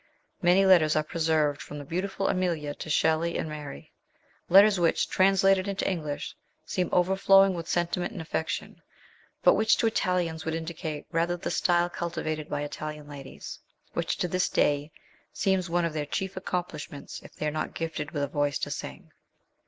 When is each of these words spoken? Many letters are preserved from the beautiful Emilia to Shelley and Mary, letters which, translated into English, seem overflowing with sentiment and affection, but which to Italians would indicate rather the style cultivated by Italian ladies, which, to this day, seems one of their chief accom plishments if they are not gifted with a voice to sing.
Many 0.41 0.65
letters 0.65 0.95
are 0.95 1.03
preserved 1.03 1.61
from 1.61 1.77
the 1.77 1.85
beautiful 1.85 2.27
Emilia 2.27 2.73
to 2.73 2.89
Shelley 2.89 3.37
and 3.37 3.47
Mary, 3.47 3.93
letters 4.49 4.79
which, 4.79 5.07
translated 5.07 5.67
into 5.67 5.87
English, 5.87 6.35
seem 6.65 6.89
overflowing 6.91 7.53
with 7.53 7.67
sentiment 7.69 8.11
and 8.11 8.19
affection, 8.19 8.81
but 9.43 9.53
which 9.53 9.77
to 9.77 9.85
Italians 9.85 10.43
would 10.43 10.55
indicate 10.55 11.05
rather 11.11 11.37
the 11.37 11.51
style 11.51 11.87
cultivated 11.87 12.49
by 12.49 12.63
Italian 12.63 13.07
ladies, 13.07 13.59
which, 13.93 14.17
to 14.17 14.27
this 14.27 14.49
day, 14.49 14.91
seems 15.33 15.69
one 15.69 15.85
of 15.85 15.93
their 15.93 16.07
chief 16.07 16.33
accom 16.33 16.67
plishments 16.67 17.21
if 17.21 17.35
they 17.35 17.45
are 17.45 17.51
not 17.51 17.75
gifted 17.75 18.09
with 18.09 18.23
a 18.23 18.27
voice 18.27 18.57
to 18.57 18.71
sing. 18.71 19.11